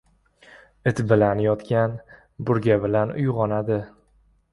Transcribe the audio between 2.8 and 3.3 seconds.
bilan